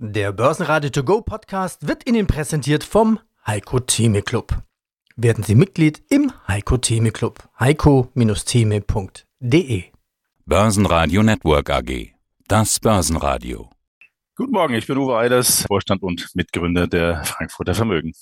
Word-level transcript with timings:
Der 0.00 0.30
Börsenradio 0.30 0.90
To 0.90 1.02
Go 1.02 1.22
Podcast 1.22 1.88
wird 1.88 2.08
Ihnen 2.08 2.28
präsentiert 2.28 2.84
vom 2.84 3.18
Heiko 3.44 3.80
Theme 3.80 4.22
Club. 4.22 4.56
Werden 5.16 5.42
Sie 5.42 5.56
Mitglied 5.56 6.04
im 6.08 6.30
Heiko 6.46 6.76
Theme 6.76 7.10
Club. 7.10 7.42
heiko-theme.de 7.58 9.84
Börsenradio 10.46 11.24
Network 11.24 11.70
AG. 11.70 12.12
Das 12.46 12.78
Börsenradio. 12.78 13.70
Guten 14.36 14.52
Morgen, 14.52 14.74
ich 14.74 14.86
bin 14.86 14.98
Uwe 14.98 15.18
Eiders, 15.18 15.64
Vorstand 15.66 16.04
und 16.04 16.28
Mitgründer 16.32 16.86
der 16.86 17.24
Frankfurter 17.24 17.74
Vermögen. 17.74 18.12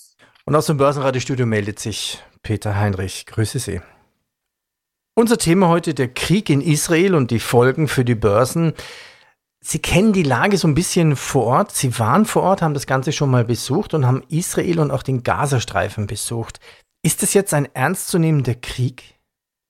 Und 0.45 0.55
aus 0.55 0.65
dem 0.65 0.77
Börsenradiostudio 0.77 1.45
meldet 1.45 1.77
sich 1.77 2.23
Peter 2.41 2.75
Heinrich. 2.75 3.27
Grüße 3.27 3.59
Sie. 3.59 3.81
Unser 5.13 5.37
Thema 5.37 5.67
heute 5.67 5.93
der 5.93 6.07
Krieg 6.07 6.49
in 6.49 6.61
Israel 6.61 7.13
und 7.13 7.29
die 7.29 7.39
Folgen 7.39 7.87
für 7.87 8.03
die 8.03 8.15
Börsen. 8.15 8.73
Sie 9.69 9.79
kennen 9.79 10.13
die 10.13 10.23
Lage 10.23 10.57
so 10.57 10.65
ein 10.65 10.75
bisschen 10.75 11.17
vor 11.17 11.43
Ort. 11.43 11.75
Sie 11.75 11.99
waren 11.99 12.23
vor 12.23 12.43
Ort, 12.43 12.61
haben 12.61 12.73
das 12.73 12.87
Ganze 12.87 13.11
schon 13.11 13.29
mal 13.29 13.43
besucht 13.43 13.93
und 13.93 14.05
haben 14.05 14.23
Israel 14.29 14.79
und 14.79 14.91
auch 14.91 15.03
den 15.03 15.23
Gazastreifen 15.23 16.07
besucht. 16.07 16.61
Ist 17.03 17.21
das 17.21 17.33
jetzt 17.33 17.53
ein 17.53 17.65
ernstzunehmender 17.75 18.55
Krieg? 18.55 19.15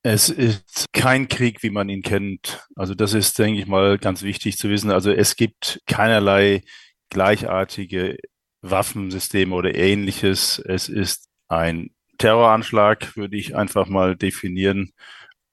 Es 0.03 0.29
ist 0.29 0.85
kein 0.93 1.27
Krieg, 1.27 1.63
wie 1.63 1.71
man 1.71 1.89
ihn 1.89 2.03
kennt. 2.03 2.67
Also 2.75 2.93
das 2.93 3.15
ist, 3.15 3.39
denke 3.39 3.59
ich 3.59 3.65
mal, 3.65 3.97
ganz 3.97 4.21
wichtig 4.21 4.59
zu 4.59 4.69
wissen. 4.69 4.91
Also 4.91 5.11
es 5.11 5.35
gibt 5.35 5.81
keinerlei 5.87 6.61
gleichartige 7.09 8.17
Waffensysteme 8.61 9.55
oder 9.55 9.73
ähnliches. 9.73 10.59
Es 10.59 10.89
ist 10.89 11.27
ein 11.47 11.89
Terroranschlag, 12.19 13.17
würde 13.17 13.35
ich 13.35 13.55
einfach 13.55 13.87
mal 13.87 14.15
definieren. 14.15 14.91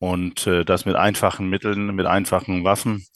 Und 0.00 0.47
äh, 0.47 0.66
das 0.66 0.84
mit 0.84 0.97
einfachen 0.97 1.48
Mitteln, 1.48 1.95
mit 1.95 2.05
einfachen 2.05 2.62
Waffen, 2.62 3.06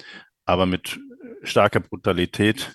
aber 0.47 0.65
mit 0.65 0.99
starker 1.43 1.81
Brutalität. 1.81 2.75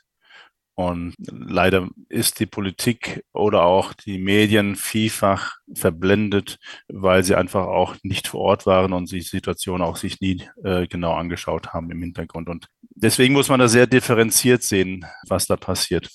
Und 0.75 1.13
leider 1.19 1.87
ist 2.09 2.39
die 2.39 2.47
Politik 2.47 3.23
oder 3.31 3.63
auch 3.63 3.93
die 3.93 4.17
Medien 4.17 4.75
vielfach 4.75 5.57
verblendet, 5.75 6.57
weil 6.87 7.23
sie 7.23 7.35
einfach 7.35 7.67
auch 7.67 7.95
nicht 8.01 8.27
vor 8.27 8.41
Ort 8.41 8.65
waren 8.65 8.91
und 8.91 9.11
die 9.11 9.21
Situation 9.21 9.83
auch 9.83 9.97
sich 9.97 10.19
nie 10.19 10.41
äh, 10.63 10.87
genau 10.87 11.13
angeschaut 11.13 11.73
haben 11.73 11.91
im 11.91 12.01
Hintergrund. 12.01 12.49
Und 12.49 12.69
deswegen 12.89 13.35
muss 13.35 13.49
man 13.49 13.59
da 13.59 13.67
sehr 13.67 13.85
differenziert 13.85 14.63
sehen, 14.63 15.05
was 15.27 15.45
da 15.45 15.57
passiert. 15.57 16.09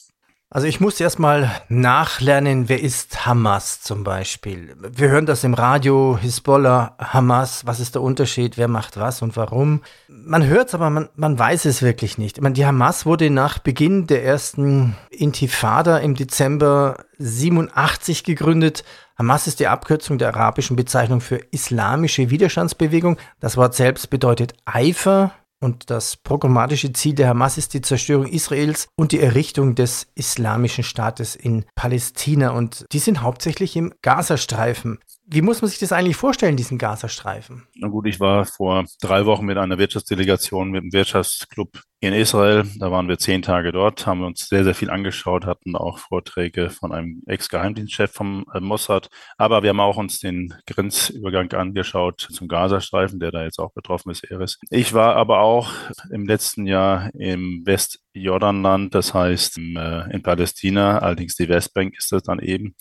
Also 0.50 0.66
ich 0.66 0.80
muss 0.80 0.98
erstmal 0.98 1.50
nachlernen, 1.68 2.70
wer 2.70 2.80
ist 2.80 3.26
Hamas 3.26 3.82
zum 3.82 4.02
Beispiel. 4.02 4.74
Wir 4.80 5.10
hören 5.10 5.26
das 5.26 5.44
im 5.44 5.52
Radio, 5.52 6.18
Hisbollah, 6.18 6.96
Hamas, 6.98 7.66
was 7.66 7.80
ist 7.80 7.96
der 7.96 8.00
Unterschied, 8.00 8.56
wer 8.56 8.66
macht 8.66 8.96
was 8.96 9.20
und 9.20 9.36
warum. 9.36 9.82
Man 10.08 10.46
hört 10.46 10.68
es, 10.68 10.74
aber 10.74 10.88
man, 10.88 11.10
man 11.16 11.38
weiß 11.38 11.66
es 11.66 11.82
wirklich 11.82 12.16
nicht. 12.16 12.38
Ich 12.38 12.42
meine, 12.42 12.54
die 12.54 12.64
Hamas 12.64 13.04
wurde 13.04 13.28
nach 13.28 13.58
Beginn 13.58 14.06
der 14.06 14.24
ersten 14.24 14.96
Intifada 15.10 15.98
im 15.98 16.14
Dezember 16.14 17.04
87 17.18 18.24
gegründet. 18.24 18.84
Hamas 19.18 19.48
ist 19.48 19.60
die 19.60 19.66
Abkürzung 19.66 20.16
der 20.16 20.28
arabischen 20.28 20.76
Bezeichnung 20.76 21.20
für 21.20 21.36
islamische 21.50 22.30
Widerstandsbewegung. 22.30 23.18
Das 23.38 23.58
Wort 23.58 23.74
selbst 23.74 24.08
bedeutet 24.08 24.54
Eifer, 24.64 25.32
und 25.60 25.90
das 25.90 26.16
programmatische 26.16 26.92
Ziel 26.92 27.14
der 27.14 27.28
Hamas 27.28 27.58
ist 27.58 27.74
die 27.74 27.80
Zerstörung 27.80 28.26
Israels 28.26 28.88
und 28.96 29.12
die 29.12 29.20
Errichtung 29.20 29.74
des 29.74 30.06
islamischen 30.14 30.84
Staates 30.84 31.34
in 31.34 31.64
Palästina. 31.74 32.50
Und 32.50 32.86
die 32.92 33.00
sind 33.00 33.22
hauptsächlich 33.22 33.74
im 33.76 33.92
Gazastreifen. 34.02 34.98
Wie 35.30 35.42
muss 35.42 35.60
man 35.60 35.68
sich 35.68 35.78
das 35.78 35.92
eigentlich 35.92 36.16
vorstellen, 36.16 36.56
diesen 36.56 36.78
Gazastreifen? 36.78 37.66
Na 37.74 37.88
gut, 37.88 38.06
ich 38.06 38.18
war 38.18 38.46
vor 38.46 38.86
drei 39.02 39.26
Wochen 39.26 39.44
mit 39.44 39.58
einer 39.58 39.76
Wirtschaftsdelegation 39.76 40.70
mit 40.70 40.84
dem 40.84 40.92
Wirtschaftsclub 40.94 41.82
in 42.00 42.14
Israel. 42.14 42.64
Da 42.78 42.90
waren 42.90 43.08
wir 43.08 43.18
zehn 43.18 43.42
Tage 43.42 43.70
dort, 43.70 44.06
haben 44.06 44.24
uns 44.24 44.48
sehr, 44.48 44.64
sehr 44.64 44.74
viel 44.74 44.88
angeschaut, 44.88 45.44
hatten 45.44 45.76
auch 45.76 45.98
Vorträge 45.98 46.70
von 46.70 46.92
einem 46.92 47.22
Ex-Geheimdienstchef 47.26 48.10
vom 48.10 48.46
äh, 48.54 48.60
Mossad. 48.60 49.10
Aber 49.36 49.62
wir 49.62 49.68
haben 49.68 49.80
auch 49.80 49.98
uns 49.98 50.18
den 50.18 50.54
Grenzübergang 50.66 51.52
angeschaut 51.52 52.26
zum 52.32 52.48
Gazastreifen, 52.48 53.20
der 53.20 53.30
da 53.30 53.44
jetzt 53.44 53.58
auch 53.58 53.74
betroffen 53.74 54.10
ist, 54.10 54.24
Eris. 54.24 54.58
Ich 54.70 54.94
war 54.94 55.14
aber 55.16 55.40
auch 55.40 55.70
im 56.10 56.24
letzten 56.24 56.66
Jahr 56.66 57.10
im 57.14 57.66
Westjordanland, 57.66 58.94
das 58.94 59.12
heißt 59.12 59.58
in, 59.58 59.76
äh, 59.76 60.10
in 60.10 60.22
Palästina, 60.22 61.00
allerdings 61.00 61.34
die 61.36 61.50
Westbank 61.50 61.98
ist 61.98 62.12
das 62.12 62.22
dann 62.22 62.38
eben. 62.38 62.74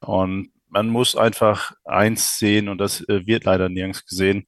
Und 0.00 0.48
man 0.70 0.88
muss 0.88 1.16
einfach 1.16 1.72
eins 1.84 2.38
sehen, 2.38 2.68
und 2.68 2.78
das 2.78 3.02
äh, 3.08 3.26
wird 3.26 3.44
leider 3.44 3.68
nirgends 3.68 4.06
gesehen. 4.06 4.46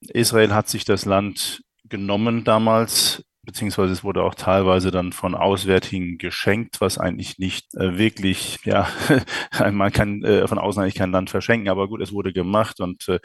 Israel 0.00 0.54
hat 0.54 0.68
sich 0.68 0.84
das 0.84 1.04
Land 1.04 1.62
genommen 1.88 2.44
damals, 2.44 3.24
beziehungsweise 3.44 3.92
es 3.92 4.04
wurde 4.04 4.22
auch 4.22 4.34
teilweise 4.34 4.90
dann 4.90 5.12
von 5.12 5.34
Auswärtigen 5.34 6.16
geschenkt, 6.18 6.80
was 6.80 6.98
eigentlich 6.98 7.38
nicht 7.38 7.74
äh, 7.74 7.98
wirklich, 7.98 8.58
ja, 8.64 8.88
man 9.72 9.92
kann 9.92 10.22
äh, 10.22 10.46
von 10.46 10.58
außen 10.58 10.82
eigentlich 10.82 10.94
kein 10.94 11.10
Land 11.12 11.30
verschenken, 11.30 11.68
aber 11.68 11.88
gut, 11.88 12.00
es 12.00 12.12
wurde 12.12 12.32
gemacht 12.32 12.80
und 12.80 13.08
äh, 13.08 13.18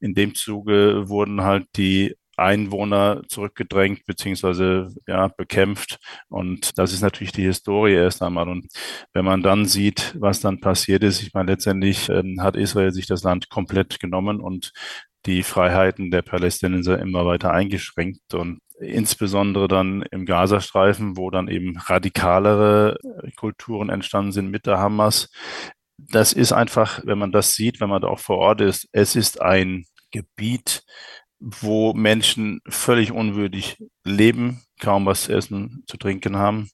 in 0.00 0.14
dem 0.14 0.34
Zuge 0.34 1.08
wurden 1.08 1.42
halt 1.42 1.66
die 1.76 2.14
Einwohner 2.42 3.22
zurückgedrängt 3.28 4.04
beziehungsweise 4.06 4.94
ja, 5.06 5.28
bekämpft. 5.28 5.98
Und 6.28 6.78
das 6.78 6.92
ist 6.92 7.02
natürlich 7.02 7.32
die 7.32 7.44
Historie 7.44 7.94
erst 7.94 8.22
einmal. 8.22 8.48
Und 8.48 8.66
wenn 9.12 9.24
man 9.24 9.42
dann 9.42 9.66
sieht, 9.66 10.14
was 10.18 10.40
dann 10.40 10.60
passiert 10.60 11.02
ist, 11.02 11.22
ich 11.22 11.32
meine, 11.34 11.52
letztendlich 11.52 12.08
äh, 12.08 12.22
hat 12.40 12.56
Israel 12.56 12.92
sich 12.92 13.06
das 13.06 13.22
Land 13.22 13.48
komplett 13.48 14.00
genommen 14.00 14.40
und 14.40 14.72
die 15.26 15.42
Freiheiten 15.42 16.10
der 16.10 16.22
Palästinenser 16.22 16.98
immer 16.98 17.24
weiter 17.24 17.52
eingeschränkt 17.52 18.34
und 18.34 18.58
insbesondere 18.80 19.68
dann 19.68 20.02
im 20.10 20.26
Gazastreifen, 20.26 21.16
wo 21.16 21.30
dann 21.30 21.48
eben 21.48 21.76
radikalere 21.78 22.98
Kulturen 23.36 23.88
entstanden 23.88 24.32
sind 24.32 24.50
mit 24.50 24.66
der 24.66 24.78
Hamas. 24.78 25.30
Das 25.96 26.32
ist 26.32 26.52
einfach, 26.52 27.00
wenn 27.04 27.18
man 27.18 27.30
das 27.30 27.54
sieht, 27.54 27.80
wenn 27.80 27.88
man 27.88 28.02
da 28.02 28.08
auch 28.08 28.18
vor 28.18 28.38
Ort 28.38 28.60
ist, 28.60 28.88
es 28.90 29.14
ist 29.14 29.40
ein 29.40 29.84
Gebiet, 30.10 30.82
wo 31.42 31.92
Menschen 31.92 32.60
völlig 32.68 33.12
unwürdig 33.12 33.78
leben, 34.04 34.62
kaum 34.80 35.06
was 35.06 35.24
zu 35.24 35.32
essen, 35.32 35.84
zu 35.86 35.96
trinken 35.96 36.36
haben 36.36 36.70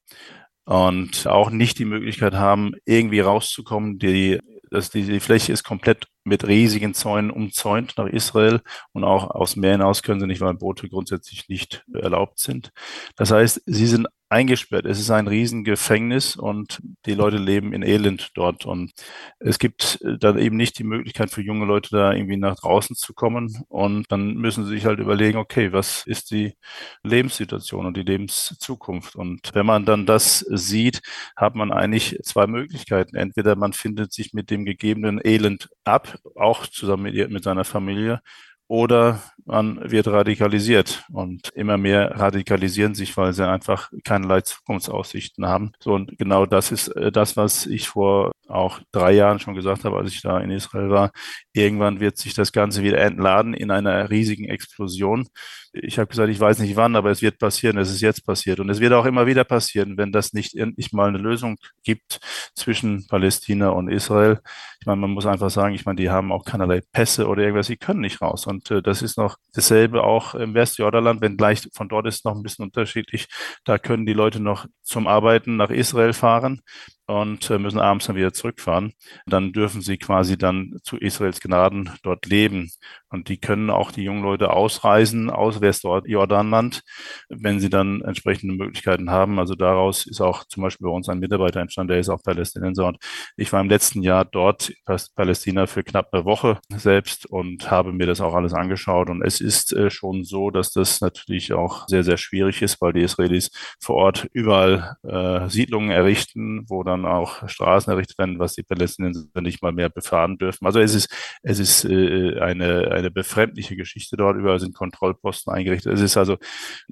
und 0.65 1.27
auch 1.27 1.49
nicht 1.51 1.79
die 1.79 1.87
Möglichkeit 1.87 2.35
haben, 2.35 2.73
irgendwie 2.85 3.21
rauszukommen. 3.21 3.99
Die, 3.99 4.39
dass 4.71 4.91
die, 4.91 5.05
die 5.05 5.21
Fläche 5.21 5.53
ist 5.53 5.65
komplett 5.65 6.07
mit 6.25 6.47
riesigen 6.47 6.93
Zäunen 6.93 7.31
umzäunt 7.31 7.95
nach 7.97 8.07
Israel 8.07 8.61
und 8.93 9.05
auch 9.05 9.31
aus 9.31 9.57
Meer 9.57 9.73
hinaus 9.73 10.03
können 10.03 10.21
sie 10.21 10.27
nicht, 10.27 10.43
weil 10.43 10.53
Boote 10.55 10.91
grundsätzlich 10.91 11.49
nicht 11.49 11.85
erlaubt 11.95 12.39
sind. 12.39 12.71
Das 13.17 13.31
heißt, 13.31 13.63
sie 13.65 13.87
sind 13.87 14.09
eingesperrt. 14.31 14.85
Es 14.87 14.99
ist 15.01 15.11
ein 15.11 15.27
Riesengefängnis 15.27 16.37
und 16.37 16.81
die 17.07 17.15
Leute 17.15 17.39
leben 17.39 17.73
in 17.73 17.83
Elend 17.83 18.31
dort. 18.35 18.67
Und 18.67 18.93
es 19.39 19.59
gibt 19.59 20.01
dann 20.21 20.39
eben 20.39 20.57
nicht 20.57 20.79
die 20.79 20.85
Möglichkeit 20.85 21.31
für 21.31 21.43
junge 21.43 21.65
Leute 21.65 21.91
da 21.91 22.13
irgendwie 22.13 22.37
nach 22.37 22.57
draußen 22.57 22.95
zu 22.97 23.15
kommen. 23.15 23.65
Und 23.69 24.11
dann 24.13 24.35
müssen 24.35 24.65
sie 24.65 24.75
sich 24.75 24.85
halt 24.85 24.99
überlegen, 24.99 25.39
okay, 25.39 25.73
was 25.73 26.07
ist 26.07 26.31
die 26.31 26.55
Lebenssituation 27.03 27.87
und 27.87 27.97
die 27.97 28.03
Lebenszukunft? 28.03 29.17
Und 29.17 29.51
wenn 29.55 29.67
man 29.67 29.85
dann 29.85 30.07
das 30.07 30.41
sieht, 30.41 31.01
hat 31.37 31.55
man 31.55 31.73
eigentlich 31.73 32.19
zwei 32.23 32.47
Möglichkeiten. 32.47 33.17
Entweder 33.17 33.57
man 33.57 33.73
findet 33.73 34.13
sich 34.13 34.35
mit 34.35 34.51
dem 34.51 34.65
gegebenen 34.65 35.21
Elend 35.25 35.71
ab, 35.85 36.19
auch 36.35 36.67
zusammen 36.67 37.05
mit, 37.05 37.31
mit 37.31 37.45
seiner 37.45 37.65
Familie, 37.65 38.21
oder 38.69 39.21
man 39.47 39.91
wird 39.91 40.07
radikalisiert 40.09 41.05
und 41.11 41.49
immer 41.55 41.79
mehr 41.79 42.21
radikalisieren 42.21 42.95
sich, 42.95 43.17
weil 43.17 43.33
sie 43.33 43.49
einfach 43.49 43.91
keinerlei 44.05 44.43
Zukunftsaussichten 44.43 45.47
haben. 45.47 45.73
So 45.81 45.95
und 45.95 46.19
genau 46.19 46.45
das 46.45 46.71
ist 46.71 46.89
äh, 46.89 47.11
das, 47.11 47.37
was 47.37 47.65
ich 47.65 47.89
vor 47.89 48.33
auch 48.49 48.81
drei 48.93 49.13
Jahren 49.13 49.39
schon 49.39 49.55
gesagt 49.55 49.85
habe, 49.85 49.97
als 49.97 50.13
ich 50.13 50.23
da 50.23 50.39
in 50.41 50.51
Israel 50.51 50.91
war. 50.91 51.11
Irgendwann 51.53 52.01
wird 52.01 52.19
sich 52.19 52.35
das 52.35 52.53
Ganze 52.53 52.83
wieder 52.83 52.99
entladen 52.99 53.55
in 53.55 53.71
einer 53.71 54.11
riesigen 54.11 54.45
Explosion. 54.45 55.29
Ich 55.73 55.99
habe 55.99 56.09
gesagt, 56.09 56.31
ich 56.31 56.41
weiß 56.41 56.59
nicht 56.61 56.77
wann, 56.77 56.97
aber 56.97 57.11
es 57.11 57.23
wird 57.23 57.39
passieren. 57.39 57.79
Es 57.79 57.91
ist 57.91 58.01
jetzt 58.01 58.25
passiert. 58.27 58.61
Und 58.61 58.71
es 58.71 58.81
wird 58.81 58.93
auch 58.93 59.05
immer 59.05 59.27
wieder 59.27 59.45
passieren, 59.45 59.97
wenn 59.99 60.13
das 60.13 60.33
nicht 60.33 60.55
endlich 60.57 60.93
mal 60.93 61.09
eine 61.09 61.19
Lösung 61.19 61.57
gibt 61.85 62.21
zwischen 62.55 63.07
Palästina 63.07 63.69
und 63.71 63.89
Israel. 63.89 64.41
Meine, 64.89 65.03
man 65.03 65.11
muss 65.11 65.27
einfach 65.27 65.51
sagen, 65.51 65.75
ich 65.75 65.85
meine, 65.85 65.97
die 65.97 66.11
haben 66.11 66.33
auch 66.33 66.45
keinerlei 66.45 66.81
Pässe 66.93 67.29
oder 67.29 67.43
irgendwas. 67.43 67.67
Sie 67.67 67.77
können 67.77 68.01
nicht 68.01 68.23
raus. 68.23 68.47
Und 68.47 68.71
äh, 68.71 68.83
das 68.83 69.03
ist 69.03 69.19
noch 69.19 69.37
dasselbe 69.53 70.03
auch 70.03 70.35
im 70.35 70.55
Westjordanland, 70.55 71.21
wenn 71.21 71.37
gleich 71.37 71.69
von 71.75 71.89
dort 71.89 72.07
ist 72.07 72.25
noch 72.25 72.35
ein 72.35 72.43
bisschen 72.43 72.65
unterschiedlich. 72.65 73.29
Da 73.65 73.79
können 73.79 74.07
die 74.07 74.15
Leute 74.15 74.41
noch 74.41 74.67
zum 74.83 75.07
Arbeiten 75.07 75.57
nach 75.57 75.71
Israel 75.71 76.15
fahren 76.15 76.63
und 77.09 77.51
äh, 77.51 77.59
müssen 77.59 77.81
abends 77.81 78.07
dann 78.07 78.17
wieder 78.17 78.33
zurückfahren. 78.33 78.93
Dann 79.27 79.53
dürfen 79.53 79.81
sie 79.81 79.97
quasi 79.97 80.37
dann 80.37 80.77
zu 80.83 80.99
Israels 80.99 81.41
Gnaden 81.41 81.91
dort 82.03 82.27
leben. 82.27 82.71
Und 83.11 83.31
die 83.31 83.39
können 83.39 83.71
auch 83.71 83.91
die 83.91 84.03
jungen 84.03 84.23
Leute 84.23 84.51
ausreisen 84.51 85.31
aus 85.31 85.63
Westjordanland, 85.63 86.83
wenn 87.31 87.61
sie 87.61 87.71
dann 87.71 88.03
entsprechende 88.03 88.55
Möglichkeiten 88.55 89.11
haben. 89.11 89.39
Also 89.39 89.55
daraus 89.55 90.07
ist 90.07 90.21
auch 90.21 90.45
zum 90.45 90.63
Beispiel 90.63 90.87
bei 90.87 90.93
uns 90.93 91.09
ein 91.09 91.19
Mitarbeiter 91.19 91.61
entstanden, 91.61 91.93
der 91.93 92.01
ist 92.01 92.11
auch 92.11 92.23
Palästinenser. 92.23 92.87
Und 92.87 92.99
ich 93.37 93.51
war 93.53 93.63
im 93.63 93.71
letzten 93.71 94.03
Jahr 94.03 94.27
dort 94.27 94.69
in 94.69 94.97
Palästina 95.17 95.67
für 95.67 95.83
knapp 95.83 96.13
eine 96.13 96.27
Woche 96.27 96.59
selbst 96.75 97.25
und 97.25 97.71
habe 97.71 97.93
mir 97.93 98.07
das 98.07 98.21
auch 98.21 98.35
alles 98.35 98.53
angeschaut. 98.53 99.09
Und 99.09 99.23
es 99.23 99.41
ist 99.41 99.73
äh, 99.73 99.91
schon 99.91 100.25
so, 100.25 100.51
dass 100.51 100.73
das 100.73 101.01
natürlich 101.01 101.55
auch 101.55 101.89
sehr, 101.89 102.05
sehr 102.05 102.19
schwierig 102.19 102.61
ist, 102.61 102.83
weil 102.83 102.93
die 102.93 103.03
Israelis 103.03 103.51
vor 103.81 103.97
Ort 103.97 104.29
überall 104.35 104.97
äh, 105.03 105.49
Siedlungen 105.49 105.91
errichten, 105.91 106.65
wo 106.69 106.83
dann 106.83 106.98
auch 107.07 107.49
Straßen 107.49 107.93
errichtet 107.93 108.19
werden, 108.19 108.39
was 108.39 108.55
die 108.55 108.63
Palästinenser 108.63 109.41
nicht 109.41 109.63
mal 109.63 109.73
mehr 109.73 109.89
befahren 109.89 110.39
dürfen. 110.39 110.67
Also 110.67 110.81
es 110.81 110.95
ist, 110.95 111.15
es 111.43 111.59
ist 111.59 111.85
äh, 111.85 112.39
eine, 112.41 112.91
eine 112.93 113.11
befremdliche 113.11 113.77
Geschichte 113.77 114.17
dort. 114.17 114.37
Überall 114.37 114.61
sind 114.61 114.75
Kontrollposten 114.75 115.53
eingerichtet. 115.53 115.93
Es 115.93 116.01
ist 116.01 116.17
also 116.17 116.37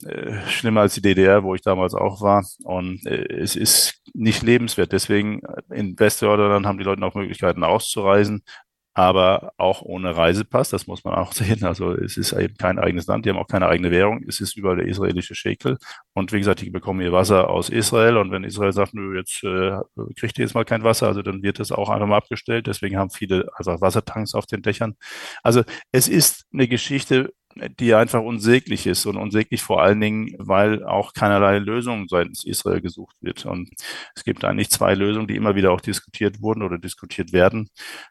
äh, 0.05 0.33
schlimmer 0.49 0.83
als 0.83 0.95
die 0.95 1.03
DDR, 1.03 1.43
wo 1.43 1.55
ich 1.55 1.63
damals 1.63 1.95
auch 1.95 2.21
war. 2.21 2.47
Und 2.65 3.07
äh, 3.07 3.27
es 3.33 3.57
ist 3.57 4.03
nicht 4.15 4.43
lebenswert. 4.43 4.93
Deswegen 4.93 5.43
in 5.71 5.99
Westjordanland 5.99 6.67
haben 6.67 6.79
die 6.79 6.85
Leute 6.85 7.05
auch 7.05 7.15
Möglichkeiten 7.15 7.65
auszureisen 7.65 8.43
aber 8.97 9.53
auch 9.59 9.83
ohne 9.83 10.17
Reisepass, 10.17 10.71
das 10.71 10.87
muss 10.87 11.05
man 11.05 11.15
auch 11.15 11.33
sehen. 11.35 11.65
Also 11.65 11.93
es 11.93 12.17
ist 12.17 12.33
eben 12.33 12.57
kein 12.57 12.79
eigenes 12.79 13.07
Land, 13.07 13.27
die 13.27 13.31
haben 13.31 13.37
auch 13.37 13.47
keine 13.47 13.69
eigene 13.69 13.91
Währung, 13.91 14.25
es 14.27 14.41
ist 14.41 14.57
überall 14.57 14.77
der 14.77 14.87
israelische 14.87 15.35
Shekel. 15.35 15.77
Und 16.15 16.33
wie 16.33 16.39
gesagt, 16.39 16.63
die 16.63 16.71
bekommen 16.71 17.03
ihr 17.03 17.13
Wasser 17.13 17.51
aus 17.51 17.69
Israel 17.69 18.17
und 18.17 18.31
wenn 18.31 18.43
Israel 18.43 18.73
sagt, 18.73 18.95
nö, 18.95 19.15
jetzt 19.19 19.45
äh, 19.45 19.77
kriegt 20.19 20.39
ihr 20.39 20.47
jetzt 20.47 20.55
mal 20.55 20.65
kein 20.65 20.83
Wasser, 20.83 21.09
also 21.09 21.21
dann 21.21 21.43
wird 21.43 21.59
das 21.59 21.73
auch 21.73 21.91
einfach 21.91 22.07
mal 22.07 22.17
abgestellt. 22.17 22.69
Deswegen 22.69 22.97
haben 22.97 23.11
viele 23.11 23.51
einfach 23.59 23.83
Wassertanks 23.83 24.35
auf 24.35 24.47
den 24.47 24.63
Dächern. 24.63 24.97
Also 25.43 25.63
es 25.93 26.09
ist 26.09 26.47
eine 26.51 26.67
Geschichte, 26.67 27.35
die 27.81 27.95
einfach 27.95 28.23
unsäglich 28.23 28.87
ist 28.87 29.07
und 29.07 29.17
unsäglich 29.17 29.63
vor 29.63 29.83
allen 29.83 30.01
Dingen, 30.01 30.35
weil 30.39 30.85
auch 30.85 31.13
keinerlei 31.15 31.59
Lösung 31.59 32.09
seitens 32.09 32.45
Israel 32.45 32.81
gesucht 32.81 33.17
wird. 33.21 33.47
Und 33.47 33.71
es 34.15 34.25
gibt 34.25 34.45
eigentlich 34.45 34.71
zwei 34.71 34.95
Lösungen, 34.95 35.27
die 35.27 35.37
immer 35.37 35.55
wieder 35.55 35.73
auch 35.73 35.81
diskutiert 35.81 36.41
wurden 36.41 36.63
oder 36.63 36.79
diskutiert 36.79 37.33
werden, 37.33 37.69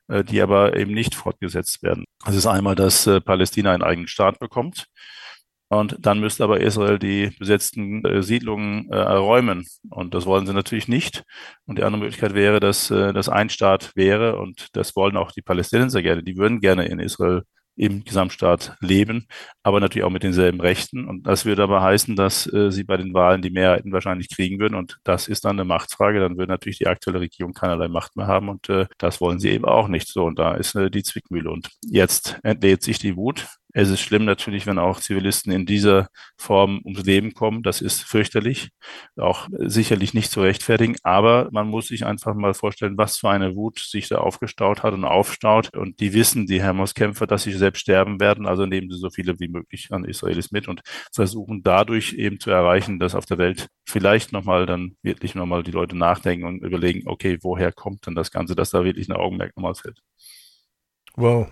äh, 0.08 0.24
die 0.24 0.42
aber 0.42 0.76
eben 0.76 0.94
nicht 0.94 1.16
fortgesetzt 1.16 1.84
werden. 1.84 2.06
Das 2.26 2.36
ist 2.36 2.48
einmal, 2.48 2.76
dass 2.76 3.08
äh, 3.08 3.22
Palästina 3.22 3.72
einen 3.72 3.84
eigenen 3.84 4.08
Staat 4.08 4.40
bekommt. 4.40 4.88
Und 5.68 5.98
dann 6.00 6.20
müsste 6.20 6.44
aber 6.44 6.62
Israel 6.62 7.00
die 7.00 7.32
besetzten 7.40 8.06
äh, 8.06 8.22
Siedlungen 8.22 8.90
äh, 8.92 8.98
räumen. 8.98 9.66
Und 9.90 10.14
das 10.14 10.26
wollen 10.26 10.46
sie 10.46 10.54
natürlich 10.54 10.88
nicht. 10.88 11.24
Und 11.66 11.80
die 11.80 11.84
andere 11.84 12.02
Möglichkeit 12.04 12.36
wäre, 12.36 12.60
dass 12.60 12.92
äh, 12.92 13.14
das 13.14 13.30
ein 13.30 13.50
Staat 13.50 13.96
wäre. 13.96 14.38
Und 14.38 14.70
das 14.74 14.96
wollen 14.96 15.18
auch 15.18 15.32
die 15.32 15.42
Palästinenser 15.42 16.02
gerne. 16.04 16.24
Die 16.24 16.38
würden 16.38 16.62
gerne 16.62 16.86
in 16.86 17.00
Israel 17.00 17.44
im 17.76 18.04
Gesamtstaat 18.04 18.76
leben, 18.80 19.28
aber 19.64 19.80
natürlich 19.80 20.06
auch 20.06 20.12
mit 20.12 20.24
denselben 20.24 20.62
Rechten. 20.62 21.06
Und 21.06 21.28
das 21.28 21.46
würde 21.46 21.64
aber 21.64 21.82
heißen, 21.82 22.16
dass 22.16 22.52
äh, 22.52 22.72
sie 22.72 22.84
bei 22.84 22.98
den 22.98 23.14
Wahlen 23.14 23.42
die 23.42 23.50
Mehrheiten 23.50 23.92
wahrscheinlich 23.92 24.30
kriegen 24.30 24.60
würden. 24.60 24.76
Und 24.76 24.98
das 25.04 25.28
ist 25.28 25.46
dann 25.46 25.58
eine 25.58 25.66
Machtfrage. 25.66 26.20
Dann 26.20 26.38
würde 26.38 26.52
natürlich 26.52 26.78
die 26.78 26.88
aktuelle 26.88 27.20
Regierung 27.20 27.54
keinerlei 27.54 27.88
Macht 27.88 28.16
mehr 28.16 28.28
haben. 28.28 28.50
Und 28.50 28.70
äh, 28.70 28.88
das 28.98 29.22
wollen 29.22 29.40
sie 29.40 29.50
eben 29.50 29.66
auch 29.66 29.88
nicht. 29.88 30.08
So, 30.08 30.26
und 30.26 30.40
da 30.40 30.56
ist 30.56 30.76
äh, 30.76 30.90
die 30.90 31.04
Zwickmühle. 31.04 31.50
Und 31.50 31.70
jetzt 31.86 32.40
entlädt 32.44 32.84
sich 32.84 33.00
die 33.00 33.16
Wut 33.16 33.48
es 33.78 33.90
ist 33.90 34.00
schlimm 34.00 34.24
natürlich, 34.24 34.68
wenn 34.68 34.80
auch 34.80 35.02
Zivilisten 35.02 35.52
in 35.52 35.66
dieser 35.66 36.08
Form 36.38 36.80
ums 36.86 37.04
Leben 37.04 37.34
kommen. 37.34 37.62
Das 37.62 37.82
ist 37.82 38.04
fürchterlich, 38.04 38.70
auch 39.18 39.50
sicherlich 39.52 40.14
nicht 40.14 40.32
zu 40.32 40.40
rechtfertigen. 40.42 40.96
Aber 41.04 41.50
man 41.52 41.68
muss 41.68 41.90
sich 41.90 42.06
einfach 42.06 42.36
mal 42.36 42.54
vorstellen, 42.54 42.98
was 42.98 43.18
für 43.18 43.30
eine 43.30 43.54
Wut 43.58 43.80
sich 43.80 44.08
da 44.08 44.20
aufgestaut 44.20 44.82
hat 44.82 44.94
und 44.94 45.04
aufstaut. 45.04 45.76
Und 45.76 46.00
die 46.00 46.14
wissen, 46.14 46.46
die 46.46 46.64
Hamas-Kämpfer, 46.64 47.28
dass 47.28 47.44
sie 47.44 47.52
selbst 47.52 47.82
sterben 47.82 48.22
werden. 48.22 48.46
Also 48.48 48.66
nehmen 48.66 48.90
sie 48.90 48.98
so 48.98 49.10
viele 49.10 49.42
wie 49.42 49.50
möglich 49.50 49.90
an 49.92 50.06
Israelis 50.06 50.52
mit 50.52 50.70
und 50.70 50.82
versuchen 51.14 51.62
dadurch 51.62 52.14
eben 52.14 52.40
zu 52.40 52.52
erreichen, 52.52 52.98
dass 52.98 53.14
auf 53.14 53.26
der 53.26 53.40
Welt 53.40 53.68
vielleicht 53.86 54.32
nochmal 54.32 54.66
dann 54.66 54.96
wirklich 55.02 55.36
nochmal 55.36 55.64
die 55.64 55.72
Leute 55.72 55.98
nachdenken 55.98 56.46
und 56.46 56.64
überlegen, 56.64 57.10
okay, 57.10 57.40
woher 57.42 57.74
kommt 57.74 58.08
denn 58.08 58.16
das 58.16 58.32
Ganze, 58.32 58.56
dass 58.56 58.70
da 58.70 58.86
wirklich 58.86 59.10
ein 59.10 59.18
Augenmerk 59.18 59.54
nochmal 59.58 59.76
fällt. 59.76 60.00
Wow. 61.18 61.50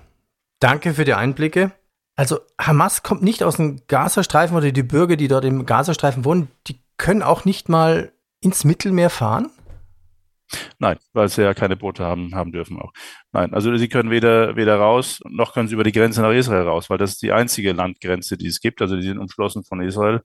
Danke 0.61 0.93
für 0.93 1.03
die 1.03 1.15
Einblicke. 1.15 1.73
Also 2.15 2.39
Hamas 2.59 3.03
kommt 3.03 3.23
nicht 3.23 3.43
aus 3.43 3.57
dem 3.57 3.81
Gazastreifen 3.87 4.55
oder 4.55 4.71
die 4.71 4.83
Bürger, 4.83 5.15
die 5.15 5.27
dort 5.27 5.45
im 5.45 5.65
Gazastreifen 5.65 6.25
wohnen, 6.25 6.49
die 6.67 6.79
können 6.97 7.23
auch 7.23 7.45
nicht 7.45 7.69
mal 7.69 8.11
ins 8.39 8.63
Mittelmeer 8.63 9.09
fahren? 9.09 9.49
Nein, 10.79 10.97
weil 11.13 11.29
sie 11.29 11.43
ja 11.43 11.53
keine 11.53 11.75
Boote 11.75 12.03
haben, 12.03 12.35
haben 12.35 12.51
dürfen 12.51 12.79
auch. 12.79 12.93
Nein, 13.31 13.53
also 13.53 13.75
sie 13.75 13.87
können 13.87 14.11
weder, 14.11 14.55
weder 14.55 14.75
raus, 14.77 15.19
noch 15.27 15.53
können 15.53 15.67
sie 15.67 15.73
über 15.73 15.83
die 15.83 15.91
Grenze 15.91 16.21
nach 16.21 16.31
Israel 16.33 16.63
raus, 16.67 16.89
weil 16.89 16.97
das 16.97 17.13
ist 17.13 17.21
die 17.21 17.31
einzige 17.31 17.73
Landgrenze, 17.73 18.37
die 18.37 18.47
es 18.47 18.59
gibt. 18.59 18.81
Also 18.81 18.95
die 18.95 19.03
sind 19.03 19.17
umschlossen 19.17 19.63
von 19.63 19.81
Israel 19.81 20.21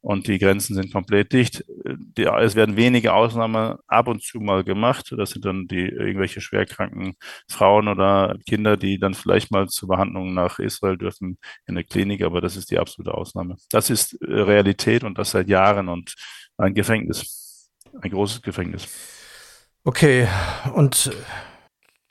und 0.00 0.26
die 0.26 0.38
Grenzen 0.38 0.74
sind 0.74 0.92
komplett 0.92 1.32
dicht. 1.32 1.64
Die, 1.86 2.24
es 2.24 2.54
werden 2.54 2.76
wenige 2.76 3.12
Ausnahmen 3.12 3.76
ab 3.86 4.08
und 4.08 4.22
zu 4.22 4.38
mal 4.38 4.64
gemacht. 4.64 5.12
Das 5.16 5.30
sind 5.30 5.44
dann 5.44 5.66
die 5.66 5.88
irgendwelche 5.88 6.40
schwerkranken 6.40 7.14
Frauen 7.48 7.88
oder 7.88 8.36
Kinder, 8.46 8.76
die 8.76 8.98
dann 8.98 9.14
vielleicht 9.14 9.50
mal 9.50 9.68
zur 9.68 9.88
Behandlung 9.88 10.34
nach 10.34 10.58
Israel 10.58 10.96
dürfen 10.96 11.38
in 11.66 11.74
der 11.74 11.84
Klinik, 11.84 12.22
aber 12.22 12.40
das 12.40 12.56
ist 12.56 12.70
die 12.70 12.78
absolute 12.78 13.14
Ausnahme. 13.14 13.56
Das 13.70 13.90
ist 13.90 14.14
äh, 14.22 14.40
Realität 14.40 15.04
und 15.04 15.18
das 15.18 15.30
seit 15.30 15.48
Jahren 15.48 15.88
und 15.88 16.14
ein 16.56 16.74
Gefängnis, 16.74 17.70
ein 18.00 18.10
großes 18.10 18.42
Gefängnis. 18.42 18.88
Okay, 19.84 20.28
und 20.74 21.10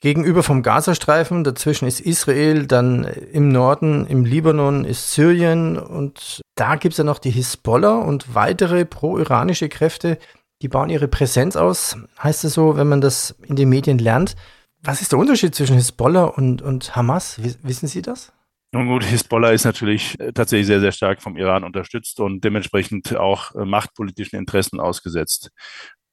gegenüber 0.00 0.42
vom 0.42 0.62
Gazastreifen, 0.62 1.44
dazwischen 1.44 1.86
ist 1.86 2.00
Israel, 2.00 2.66
dann 2.66 3.04
im 3.04 3.48
Norden, 3.48 4.06
im 4.06 4.24
Libanon 4.24 4.84
ist 4.84 5.12
Syrien 5.12 5.76
und 5.78 6.40
da 6.54 6.76
gibt 6.76 6.92
es 6.94 6.98
ja 6.98 7.04
noch 7.04 7.18
die 7.18 7.30
Hisbollah 7.30 7.98
und 7.98 8.34
weitere 8.34 8.84
pro-iranische 8.84 9.68
Kräfte, 9.68 10.18
die 10.62 10.68
bauen 10.68 10.90
ihre 10.90 11.08
Präsenz 11.08 11.56
aus, 11.56 11.96
heißt 12.22 12.44
es 12.44 12.54
so, 12.54 12.76
wenn 12.76 12.88
man 12.88 13.00
das 13.00 13.36
in 13.46 13.56
den 13.56 13.68
Medien 13.68 13.98
lernt. 13.98 14.34
Was 14.82 15.00
ist 15.00 15.12
der 15.12 15.18
Unterschied 15.18 15.54
zwischen 15.54 15.76
Hisbollah 15.76 16.24
und, 16.24 16.62
und 16.62 16.94
Hamas? 16.94 17.40
Wissen 17.62 17.88
Sie 17.88 18.02
das? 18.02 18.32
Nun 18.72 18.86
gut, 18.86 19.02
Hisbollah 19.02 19.50
ist 19.50 19.64
natürlich 19.64 20.16
tatsächlich 20.34 20.66
sehr, 20.66 20.80
sehr 20.80 20.92
stark 20.92 21.22
vom 21.22 21.36
Iran 21.36 21.64
unterstützt 21.64 22.20
und 22.20 22.44
dementsprechend 22.44 23.16
auch 23.16 23.54
machtpolitischen 23.54 24.38
Interessen 24.38 24.78
ausgesetzt. 24.78 25.50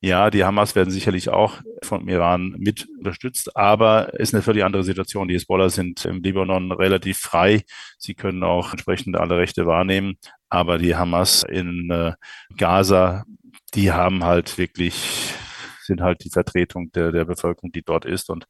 Ja, 0.06 0.30
die 0.30 0.44
Hamas 0.44 0.76
werden 0.76 0.92
sicherlich 0.92 1.30
auch 1.30 1.62
vom 1.82 2.08
Iran 2.08 2.54
mit 2.60 2.88
unterstützt, 3.00 3.58
aber 3.58 4.14
es 4.14 4.30
ist 4.30 4.36
eine 4.36 4.44
völlig 4.44 4.64
andere 4.64 4.84
Situation. 4.84 5.28
Die 5.28 5.34
Hezbollah 5.34 5.70
sind 5.70 6.06
im 6.06 6.22
Libanon 6.22 6.72
relativ 6.72 7.18
frei. 7.18 7.64
Sie 7.98 8.14
können 8.14 8.44
auch 8.44 8.70
entsprechend 8.70 9.18
alle 9.18 9.38
Rechte 9.40 9.66
wahrnehmen. 9.66 10.20
Aber 10.48 10.78
die 10.78 10.96
Hamas 10.96 11.42
in 11.42 11.90
äh, 11.90 12.14
Gaza, 12.56 13.26
die 13.74 13.94
haben 13.94 14.24
halt 14.24 14.60
wirklich, 14.60 15.34
sind 15.82 16.02
halt 16.02 16.24
die 16.24 16.30
Vertretung 16.30 16.92
der, 16.92 17.12
der 17.12 17.26
Bevölkerung, 17.26 17.72
die 17.72 17.82
dort 17.82 18.06
ist 18.06 18.30
und 18.30 18.46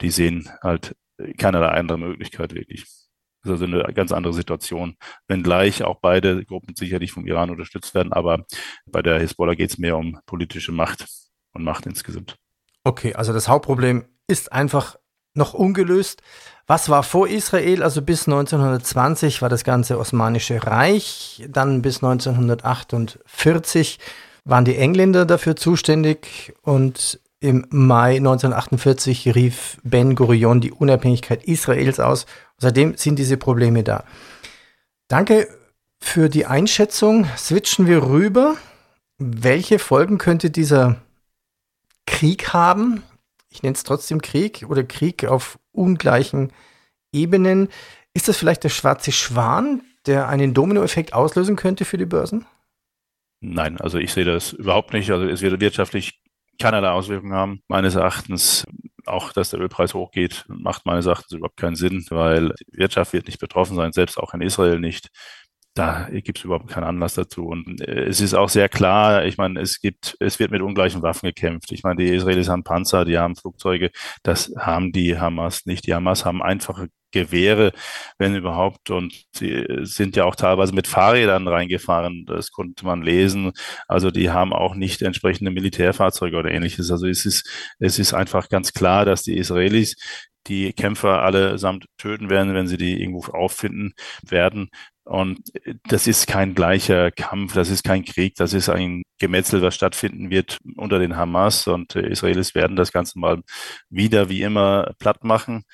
die 0.00 0.10
sehen 0.10 0.48
halt 0.62 0.96
keinerlei 1.36 1.68
andere 1.68 1.98
Möglichkeit 1.98 2.54
wirklich. 2.54 3.03
Ist 3.44 3.50
also 3.50 3.64
eine 3.64 3.82
ganz 3.92 4.10
andere 4.12 4.32
Situation, 4.32 4.96
wenngleich 5.28 5.84
auch 5.84 5.98
beide 6.00 6.44
Gruppen 6.44 6.74
sicherlich 6.74 7.12
vom 7.12 7.26
Iran 7.26 7.50
unterstützt 7.50 7.94
werden. 7.94 8.12
Aber 8.12 8.46
bei 8.86 9.02
der 9.02 9.18
Hisbollah 9.18 9.54
geht 9.54 9.70
es 9.70 9.78
mehr 9.78 9.96
um 9.96 10.18
politische 10.26 10.72
Macht 10.72 11.06
und 11.52 11.62
Macht 11.62 11.86
insgesamt. 11.86 12.36
Okay, 12.84 13.14
also 13.14 13.32
das 13.32 13.48
Hauptproblem 13.48 14.04
ist 14.26 14.52
einfach 14.52 14.96
noch 15.34 15.54
ungelöst. 15.54 16.22
Was 16.66 16.88
war 16.88 17.02
vor 17.02 17.28
Israel? 17.28 17.82
Also 17.82 18.00
bis 18.00 18.26
1920 18.26 19.42
war 19.42 19.48
das 19.48 19.64
ganze 19.64 19.98
Osmanische 19.98 20.66
Reich. 20.66 21.44
Dann 21.48 21.82
bis 21.82 22.02
1948 22.02 23.98
waren 24.44 24.64
die 24.64 24.76
Engländer 24.76 25.26
dafür 25.26 25.56
zuständig 25.56 26.54
und 26.62 27.20
im 27.44 27.66
Mai 27.68 28.16
1948 28.16 29.34
rief 29.34 29.78
Ben 29.82 30.14
Gurion 30.14 30.62
die 30.62 30.72
Unabhängigkeit 30.72 31.44
Israels 31.44 32.00
aus. 32.00 32.24
Seitdem 32.56 32.96
sind 32.96 33.18
diese 33.18 33.36
Probleme 33.36 33.84
da. 33.84 34.04
Danke 35.08 35.46
für 36.00 36.30
die 36.30 36.46
Einschätzung. 36.46 37.26
Switchen 37.36 37.86
wir 37.86 38.02
rüber. 38.02 38.56
Welche 39.18 39.78
Folgen 39.78 40.16
könnte 40.16 40.48
dieser 40.50 40.96
Krieg 42.06 42.54
haben? 42.54 43.02
Ich 43.50 43.62
nenne 43.62 43.74
es 43.74 43.84
trotzdem 43.84 44.22
Krieg 44.22 44.64
oder 44.66 44.82
Krieg 44.82 45.26
auf 45.26 45.58
ungleichen 45.70 46.50
Ebenen. 47.12 47.68
Ist 48.14 48.26
das 48.26 48.38
vielleicht 48.38 48.64
der 48.64 48.70
schwarze 48.70 49.12
Schwan, 49.12 49.82
der 50.06 50.28
einen 50.28 50.54
Dominoeffekt 50.54 51.12
auslösen 51.12 51.56
könnte 51.56 51.84
für 51.84 51.98
die 51.98 52.06
Börsen? 52.06 52.46
Nein, 53.40 53.78
also 53.82 53.98
ich 53.98 54.14
sehe 54.14 54.24
das 54.24 54.54
überhaupt 54.54 54.94
nicht. 54.94 55.10
Also 55.10 55.26
es 55.26 55.42
wird 55.42 55.60
wirtschaftlich 55.60 56.23
keinerlei 56.58 56.90
Auswirkungen 56.90 57.34
haben. 57.34 57.60
Meines 57.68 57.94
Erachtens 57.94 58.64
auch, 59.06 59.32
dass 59.32 59.50
der 59.50 59.60
Ölpreis 59.60 59.94
hochgeht, 59.94 60.44
macht 60.48 60.86
meines 60.86 61.06
Erachtens 61.06 61.32
überhaupt 61.32 61.56
keinen 61.58 61.76
Sinn, 61.76 62.04
weil 62.10 62.50
die 62.72 62.78
Wirtschaft 62.78 63.12
wird 63.12 63.26
nicht 63.26 63.40
betroffen 63.40 63.76
sein, 63.76 63.92
selbst 63.92 64.18
auch 64.18 64.34
in 64.34 64.40
Israel 64.40 64.80
nicht. 64.80 65.08
da 65.74 66.08
gibt 66.10 66.38
es 66.38 66.44
überhaupt 66.44 66.68
keinen 66.68 66.84
Anlass 66.84 67.14
dazu. 67.14 67.46
Und 67.46 67.80
äh, 67.80 68.04
es 68.04 68.20
ist 68.20 68.34
auch 68.34 68.48
sehr 68.48 68.68
klar, 68.68 69.24
ich 69.24 69.36
meine, 69.38 69.60
es 69.60 69.80
gibt, 69.80 70.16
es 70.20 70.38
wird 70.38 70.52
mit 70.52 70.62
ungleichen 70.62 71.02
Waffen 71.02 71.26
gekämpft. 71.26 71.72
Ich 71.72 71.82
meine, 71.82 71.96
die 71.96 72.14
Israelis 72.14 72.48
haben 72.48 72.62
Panzer, 72.64 73.04
die 73.04 73.18
haben 73.18 73.34
Flugzeuge, 73.36 73.90
das 74.22 74.52
haben 74.56 74.92
die 74.92 75.18
Hamas 75.18 75.66
nicht. 75.66 75.86
Die 75.86 75.94
Hamas 75.94 76.24
haben 76.24 76.42
einfache 76.42 76.88
Gewehre, 77.14 77.72
wenn 78.18 78.34
überhaupt. 78.34 78.90
Und 78.90 79.24
sie 79.32 79.64
sind 79.82 80.16
ja 80.16 80.24
auch 80.24 80.36
teilweise 80.36 80.74
mit 80.74 80.86
Fahrrädern 80.86 81.48
reingefahren. 81.48 82.26
Das 82.26 82.50
konnte 82.50 82.84
man 82.84 83.02
lesen. 83.02 83.52
Also 83.88 84.10
die 84.10 84.30
haben 84.30 84.52
auch 84.52 84.74
nicht 84.74 85.02
entsprechende 85.02 85.50
Militärfahrzeuge 85.50 86.36
oder 86.36 86.50
ähnliches. 86.50 86.90
Also 86.90 87.06
es 87.06 87.24
ist, 87.24 87.48
es 87.78 87.98
ist 87.98 88.12
einfach 88.14 88.48
ganz 88.48 88.72
klar, 88.72 89.04
dass 89.04 89.22
die 89.22 89.36
Israelis 89.38 89.96
die 90.46 90.72
Kämpfer 90.72 91.22
allesamt 91.22 91.86
töten 91.96 92.28
werden, 92.30 92.54
wenn 92.54 92.66
sie 92.66 92.76
die 92.76 93.00
irgendwo 93.00 93.32
auffinden 93.32 93.94
werden. 94.22 94.68
Und 95.04 95.40
das 95.84 96.06
ist 96.06 96.26
kein 96.26 96.54
gleicher 96.54 97.10
Kampf, 97.10 97.52
das 97.52 97.68
ist 97.68 97.84
kein 97.84 98.04
Krieg, 98.04 98.36
das 98.36 98.54
ist 98.54 98.70
ein 98.70 99.02
Gemetzel, 99.18 99.60
was 99.60 99.74
stattfinden 99.74 100.30
wird 100.30 100.58
unter 100.76 100.98
den 100.98 101.16
Hamas. 101.16 101.66
Und 101.66 101.94
Israelis 101.94 102.54
werden 102.54 102.76
das 102.76 102.90
Ganze 102.90 103.18
mal 103.18 103.42
wieder 103.90 104.30
wie 104.30 104.42
immer 104.42 104.92
platt 104.98 105.22
machen. 105.22 105.64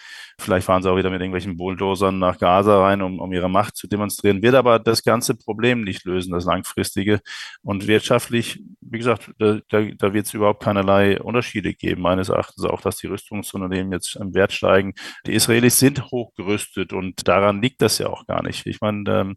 Vielleicht 0.41 0.67
fahren 0.67 0.83
sie 0.83 0.91
auch 0.91 0.97
wieder 0.97 1.11
mit 1.11 1.21
irgendwelchen 1.21 1.57
Bulldozern 1.57 2.19
nach 2.19 2.39
Gaza 2.39 2.83
rein, 2.83 3.03
um, 3.03 3.21
um 3.21 3.33
ihre 3.33 3.49
Macht 3.49 3.77
zu 3.77 3.87
demonstrieren. 3.87 4.43
Wird 4.43 4.55
aber 4.55 4.79
das 4.79 5.03
ganze 5.03 5.35
Problem 5.35 5.83
nicht 5.83 6.05
lösen, 6.05 6.33
das 6.33 6.45
langfristige. 6.45 7.21
Und 7.63 7.87
wirtschaftlich, 7.87 8.63
wie 8.81 8.99
gesagt, 8.99 9.31
da, 9.39 9.61
da, 9.69 10.13
wird 10.13 10.27
es 10.27 10.35
überhaupt 10.35 10.63
keinerlei 10.63 11.21
Unterschiede 11.21 11.75
geben, 11.75 12.03
meines 12.03 12.31
Erachtens 12.31 12.65
auch, 12.65 12.81
dass 12.81 12.97
die 12.97 13.07
Rüstungsunternehmen 13.07 13.93
jetzt 13.93 14.17
im 14.17 14.35
Wert 14.35 14.53
steigen. 14.53 14.95
Die 15.27 15.35
Israelis 15.35 15.79
sind 15.79 16.11
hochgerüstet 16.11 16.93
und 16.93 17.29
daran 17.29 17.61
liegt 17.61 17.83
das 17.83 17.99
ja 17.99 18.09
auch 18.09 18.27
gar 18.27 18.43
nicht. 18.43 18.67
Ich 18.67 18.81
meine, 18.81 19.05
ähm, 19.09 19.37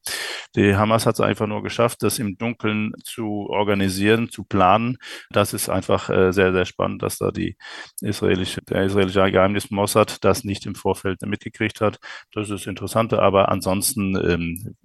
die 0.56 0.76
Hamas 0.76 1.06
hat 1.06 1.16
es 1.16 1.22
einfach 1.22 1.48
nur 1.48 1.64
geschafft, 1.64 2.02
das 2.02 2.20
im 2.20 2.38
Dunkeln 2.38 2.94
zu 3.04 3.48
organisieren, 3.50 4.30
zu 4.30 4.44
planen. 4.44 4.98
Das 5.32 5.54
ist 5.54 5.70
einfach 5.70 6.10
äh, 6.10 6.32
sehr, 6.32 6.54
sehr 6.54 6.66
spannend, 6.66 7.04
dass 7.04 7.18
da 7.18 7.32
die 7.32 7.58
israelische, 8.02 8.62
der 8.62 8.84
israelische 8.84 9.32
Geheimnis 9.32 9.70
Mossad 9.70 10.24
das 10.24 10.44
nicht 10.44 10.66
im 10.66 10.76
Vorfeld 10.76 10.93
Vorfeld 10.94 11.22
mitgekriegt 11.24 11.82
hat. 11.82 12.00
Das 12.32 12.50
ist 12.50 12.62
das 12.62 12.68
Interessante, 12.68 13.20
aber 13.22 13.50
ansonsten, 13.50 14.16
ähm, 14.16 14.76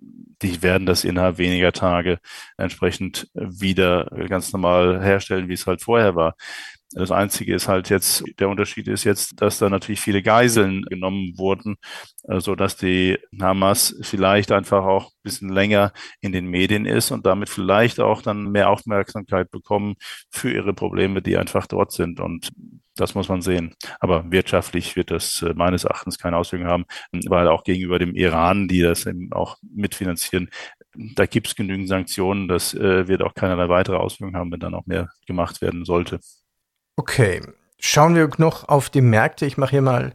die 0.43 0.63
werden 0.63 0.87
das 0.87 1.05
innerhalb 1.05 1.39
weniger 1.39 1.73
Tage 1.73 2.19
entsprechend 2.57 3.29
wieder 3.35 4.05
ganz 4.29 4.53
normal 4.53 5.03
herstellen, 5.03 5.49
wie 5.49 5.55
es 5.55 5.67
halt 5.67 5.83
vorher 5.83 6.15
war. 6.15 6.35
Das 6.93 7.11
Einzige 7.11 7.55
ist 7.55 7.69
halt 7.69 7.91
jetzt, 7.91 8.25
der 8.39 8.49
Unterschied 8.49 8.89
ist 8.89 9.05
jetzt, 9.05 9.43
dass 9.43 9.59
da 9.59 9.69
natürlich 9.69 10.01
viele 10.01 10.23
Geiseln 10.23 10.83
genommen 10.85 11.35
wurden, 11.37 11.77
äh, 12.29 12.41
so 12.41 12.55
dass 12.55 12.77
die 12.79 13.19
Hamas 13.41 13.95
vielleicht 14.03 14.53
einfach 14.53 14.85
auch 14.85 15.07
ein 15.09 15.23
bisschen 15.23 15.51
länger 15.51 15.93
in 16.23 16.33
den 16.33 16.47
Medien 16.47 16.87
ist 16.87 17.11
und 17.11 17.27
damit 17.27 17.51
vielleicht 17.51 18.01
auch 18.01 18.23
dann 18.23 18.51
mehr 18.53 18.71
Aufmerksamkeit 18.71 19.51
bekommen 19.51 19.97
für 20.31 20.51
ihre 20.51 20.73
Probleme, 20.73 21.21
die 21.21 21.37
einfach 21.37 21.67
dort 21.67 21.93
sind. 21.93 22.21
Und 22.21 22.49
das 23.01 23.15
muss 23.15 23.29
man 23.29 23.43
sehen. 23.43 23.75
Aber 24.01 24.31
wirtschaftlich 24.31 24.97
wird 24.97 25.11
das 25.11 25.43
äh, 25.43 25.55
meines 25.55 25.85
Erachtens 25.85 26.19
keine 26.19 26.37
Auswirkungen 26.37 26.71
haben, 26.71 26.85
weil 27.27 27.49
auch 27.49 27.65
gegenüber 27.65 27.99
dem 27.99 28.15
Iran, 28.15 28.69
die 28.69 28.83
das 28.83 29.07
eben 29.07 29.33
auch 29.33 29.57
mitfinanzieren, 29.63 30.51
da 30.95 31.27
gibt 31.27 31.49
es 31.49 31.55
genügend 31.55 31.89
Sanktionen. 31.89 32.49
Das 32.49 32.75
äh, 32.75 33.09
wird 33.09 33.23
auch 33.23 33.35
keinerlei 33.35 33.69
weitere 33.69 33.97
Auswirkungen 33.97 34.37
haben, 34.37 34.53
wenn 34.53 34.61
dann 34.61 34.75
auch 34.75 34.87
mehr 34.87 35.09
gemacht 35.27 35.61
werden 35.63 35.85
sollte. 35.85 36.21
Okay, 36.97 37.41
schauen 37.79 38.15
wir 38.15 38.29
noch 38.39 38.69
auf 38.69 38.91
die 38.91 39.01
Märkte. 39.01 39.47
Ich 39.47 39.57
mache 39.57 39.71
hier 39.71 39.83
mal 39.83 40.13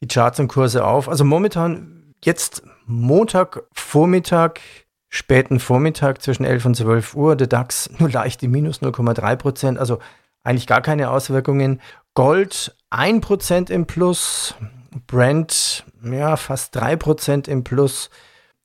die 0.00 0.08
Charts 0.08 0.40
und 0.40 0.48
Kurse 0.48 0.84
auf. 0.84 1.08
Also 1.08 1.24
momentan 1.24 2.14
jetzt 2.24 2.62
Montag, 2.86 3.64
Vormittag, 3.72 4.60
späten 5.08 5.60
Vormittag 5.60 6.22
zwischen 6.22 6.44
11 6.44 6.66
und 6.66 6.76
12 6.76 7.14
Uhr. 7.14 7.36
Der 7.36 7.46
DAX 7.46 7.90
nur 7.98 8.10
leicht 8.10 8.42
im 8.42 8.50
Minus 8.52 8.80
0,3 8.80 9.36
Prozent, 9.36 9.78
also 9.78 9.98
eigentlich 10.42 10.66
gar 10.66 10.80
keine 10.80 11.10
Auswirkungen. 11.10 11.80
Gold 12.16 12.74
1 12.88 13.20
Prozent 13.20 13.68
im 13.68 13.86
Plus, 13.86 14.54
Brent 15.06 15.84
ja 16.02 16.38
fast 16.38 16.74
3 16.74 16.96
Prozent 16.96 17.46
im 17.46 17.62
Plus. 17.62 18.08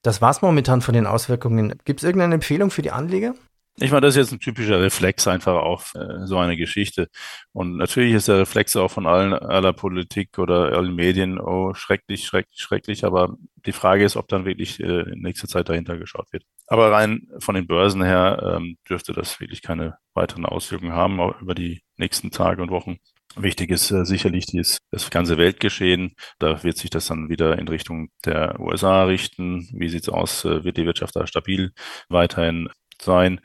Das 0.03 0.21
war's 0.21 0.41
momentan 0.41 0.79
von 0.79 0.93
den 0.93 1.05
Auswirkungen. 1.05 1.77
Gibt 1.83 1.99
es 1.99 2.05
irgendeine 2.05 2.35
Empfehlung 2.35 2.71
für 2.71 2.81
die 2.81 2.91
Anleger? 2.91 3.35
Ich 3.75 3.91
meine, 3.91 4.01
das 4.01 4.15
ist 4.15 4.19
jetzt 4.19 4.31
ein 4.31 4.39
typischer 4.39 4.79
Reflex 4.81 5.27
einfach 5.27 5.55
auf 5.55 5.95
äh, 5.95 6.25
so 6.25 6.37
eine 6.37 6.55
Geschichte. 6.55 7.09
Und 7.51 7.75
natürlich 7.75 8.13
ist 8.13 8.29
der 8.29 8.39
Reflex 8.39 8.77
auch 8.77 8.89
von 8.89 9.05
allen, 9.05 9.33
aller 9.33 9.73
Politik 9.73 10.39
oder 10.39 10.71
allen 10.71 10.95
Medien, 10.95 11.37
oh, 11.37 11.73
schrecklich, 11.73 12.25
schrecklich, 12.25 12.61
schrecklich. 12.61 13.03
Aber 13.03 13.35
die 13.65 13.73
Frage 13.73 14.05
ist, 14.05 14.15
ob 14.15 14.29
dann 14.29 14.45
wirklich 14.45 14.79
äh, 14.79 15.11
in 15.11 15.19
nächster 15.19 15.49
Zeit 15.49 15.67
dahinter 15.67 15.97
geschaut 15.97 16.31
wird. 16.31 16.45
Aber 16.67 16.89
rein 16.93 17.27
von 17.39 17.55
den 17.55 17.67
Börsen 17.67 18.01
her 18.01 18.55
ähm, 18.55 18.77
dürfte 18.89 19.11
das 19.11 19.41
wirklich 19.41 19.61
keine 19.61 19.97
weiteren 20.13 20.45
Auswirkungen 20.45 20.93
haben 20.93 21.19
über 21.41 21.53
die 21.53 21.81
nächsten 21.97 22.31
Tage 22.31 22.61
und 22.61 22.71
Wochen. 22.71 22.97
Wichtig 23.37 23.71
ist 23.71 23.91
äh, 23.91 24.05
sicherlich 24.05 24.45
dies, 24.45 24.77
das 24.91 25.09
ganze 25.09 25.37
Weltgeschehen. 25.37 26.15
Da 26.39 26.63
wird 26.63 26.77
sich 26.77 26.89
das 26.89 27.07
dann 27.07 27.29
wieder 27.29 27.57
in 27.57 27.67
Richtung 27.67 28.09
der 28.25 28.59
USA 28.59 29.05
richten. 29.05 29.69
Wie 29.73 29.89
sieht's 29.89 30.09
aus? 30.09 30.43
Äh, 30.43 30.63
wird 30.63 30.77
die 30.77 30.85
Wirtschaft 30.85 31.15
da 31.15 31.25
stabil 31.25 31.71
weiterhin 32.09 32.69
sein? 33.01 33.39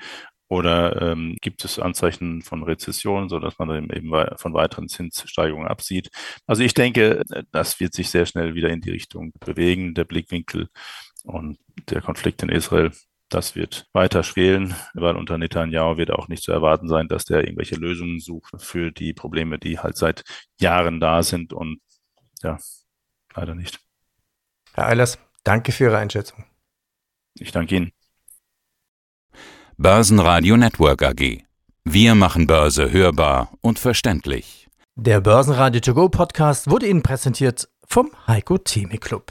Oder 0.48 1.02
ähm, 1.02 1.36
gibt 1.40 1.64
es 1.64 1.78
Anzeichen 1.78 2.42
von 2.42 2.62
Rezession, 2.62 3.28
so 3.28 3.40
dass 3.40 3.58
man 3.58 3.68
dann 3.68 3.90
eben 3.90 4.12
von 4.36 4.54
weiteren 4.54 4.88
Zinssteigerungen 4.88 5.68
absieht? 5.68 6.08
Also 6.46 6.62
ich 6.62 6.74
denke, 6.74 7.22
das 7.52 7.80
wird 7.80 7.94
sich 7.94 8.10
sehr 8.10 8.26
schnell 8.26 8.54
wieder 8.54 8.70
in 8.70 8.80
die 8.80 8.90
Richtung 8.90 9.32
bewegen, 9.40 9.94
der 9.94 10.04
Blickwinkel 10.04 10.68
und 11.24 11.58
der 11.90 12.00
Konflikt 12.00 12.42
in 12.42 12.48
Israel. 12.48 12.92
Das 13.28 13.56
wird 13.56 13.88
weiter 13.92 14.22
schwelen, 14.22 14.74
weil 14.94 15.16
unter 15.16 15.36
Netanyahu 15.36 15.96
wird 15.96 16.12
auch 16.12 16.28
nicht 16.28 16.42
zu 16.42 16.52
erwarten 16.52 16.88
sein, 16.88 17.08
dass 17.08 17.24
der 17.24 17.42
irgendwelche 17.42 17.74
Lösungen 17.74 18.20
sucht 18.20 18.52
für 18.58 18.92
die 18.92 19.12
Probleme, 19.12 19.58
die 19.58 19.80
halt 19.80 19.96
seit 19.96 20.22
Jahren 20.60 21.00
da 21.00 21.22
sind 21.22 21.52
und 21.52 21.80
ja, 22.42 22.58
leider 23.34 23.54
nicht. 23.54 23.80
Herr 24.74 24.86
Eilers, 24.86 25.18
danke 25.42 25.72
für 25.72 25.84
Ihre 25.84 25.98
Einschätzung. 25.98 26.44
Ich 27.34 27.50
danke 27.50 27.76
Ihnen. 27.76 27.92
Börsenradio 29.76 30.56
Network 30.56 31.02
AG. 31.02 31.42
Wir 31.84 32.14
machen 32.14 32.46
Börse 32.46 32.90
hörbar 32.90 33.52
und 33.60 33.78
verständlich. 33.78 34.68
Der 34.94 35.20
Börsenradio 35.20 35.80
To 35.80 35.94
Go 35.94 36.08
Podcast 36.08 36.70
wurde 36.70 36.86
Ihnen 36.86 37.02
präsentiert 37.02 37.68
vom 37.86 38.10
Heiko 38.26 38.56
Theme 38.58 38.98
Club. 38.98 39.30